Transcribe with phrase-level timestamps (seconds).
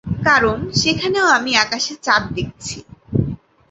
[0.25, 2.77] কারণ, সেখানেও আমি আকাশে চাঁদ দেখছি।